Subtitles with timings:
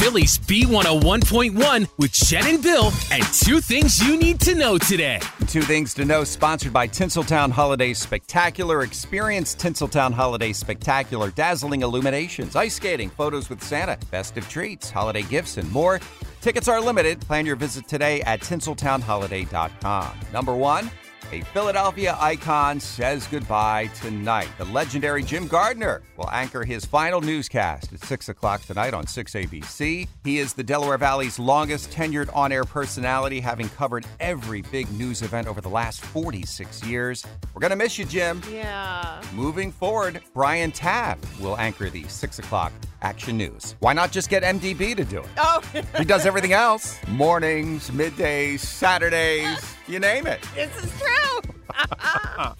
[0.00, 5.20] Philly's B101.1 with Jen and Bill and two things you need to know today.
[5.46, 8.80] Two Things to Know, sponsored by Tinseltown Holiday Spectacular.
[8.80, 15.58] Experience Tinseltown Holiday Spectacular, dazzling illuminations, ice skating, photos with Santa, festive treats, holiday gifts,
[15.58, 16.00] and more.
[16.40, 17.20] Tickets are limited.
[17.20, 20.20] Plan your visit today at tinseltownholiday.com.
[20.32, 20.90] Number one,
[21.32, 24.48] a Philadelphia icon says goodbye tonight.
[24.58, 30.08] The legendary Jim Gardner will anchor his final newscast at 6 o'clock tonight on 6ABC.
[30.24, 35.22] He is the Delaware Valley's longest tenured on air personality, having covered every big news
[35.22, 37.24] event over the last 46 years.
[37.54, 38.42] We're going to miss you, Jim.
[38.50, 39.22] Yeah.
[39.34, 43.76] Moving forward, Brian Taff will anchor the 6 o'clock Action News.
[43.80, 45.28] Why not just get MDB to do it?
[45.38, 45.62] Oh,
[45.96, 49.58] He does everything else mornings, middays, Saturdays,
[49.90, 50.40] you name it.
[50.54, 51.52] this is true.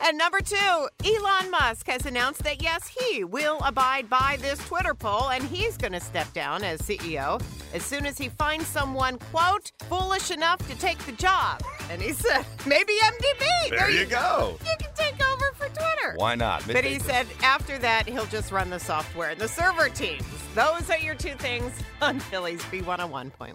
[0.00, 4.94] and number two, Elon Musk has announced that yes, he will abide by this Twitter
[4.94, 7.42] poll and he's going to step down as CEO
[7.74, 11.60] as soon as he finds someone, quote, foolish enough to take the job.
[11.90, 13.70] And he said, maybe MDB.
[13.70, 14.56] There you go.
[14.64, 16.14] You can take over for Twitter.
[16.16, 16.66] Why not?
[16.66, 20.24] But he said after that, he'll just run the software and the server teams.
[20.54, 23.54] Those are your two things on Philly's B101.1.